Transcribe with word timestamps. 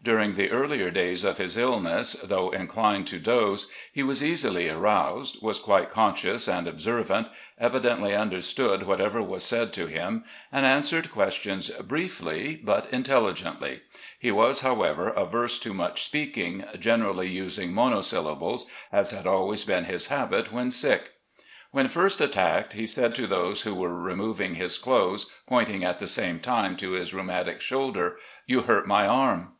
During 0.00 0.34
the 0.36 0.52
earlier 0.52 0.92
days 0.92 1.24
of 1.24 1.38
his 1.38 1.56
illness, 1.56 2.12
though 2.22 2.50
inclined 2.50 3.08
to 3.08 3.18
doze, 3.18 3.66
he 3.92 4.04
was 4.04 4.22
easily 4.22 4.68
aroused, 4.68 5.42
was 5.42 5.58
quite 5.58 5.90
conscious 5.90 6.46
and 6.46 6.68
observant, 6.68 7.26
evidently 7.58 8.14
understood 8.14 8.84
whatever 8.84 9.20
was 9.20 9.42
said 9.42 9.72
to 9.72 9.86
him, 9.86 10.22
and 10.52 10.64
answered 10.64 11.10
questions 11.10 11.68
briefly 11.70 12.60
but 12.62 12.86
intelligently; 12.92 13.80
he 14.20 14.30
was, 14.30 14.60
however, 14.60 15.08
averse 15.08 15.58
to 15.58 15.74
much 15.74 16.04
speaking, 16.04 16.64
generally 16.78 17.28
using 17.28 17.72
monosyllables, 17.74 18.66
as 18.92 19.10
had 19.10 19.26
always 19.26 19.64
been 19.64 19.86
his 19.86 20.06
habit 20.06 20.52
when 20.52 20.70
sick. 20.70 21.14
"When 21.72 21.88
first 21.88 22.20
attacked, 22.20 22.74
he 22.74 22.86
said 22.86 23.16
to 23.16 23.26
those 23.26 23.62
who 23.62 23.74
were 23.74 23.92
removing 23.98 24.54
his 24.54 24.78
clothes, 24.78 25.26
pointing 25.48 25.82
at 25.84 25.98
the 25.98 26.06
same 26.06 26.38
time 26.38 26.76
to 26.76 26.92
his 26.92 27.12
rheumatic 27.12 27.60
shoulder, 27.60 28.16
'You 28.46 28.60
hurt 28.60 28.86
my 28.86 29.08
arm. 29.08 29.50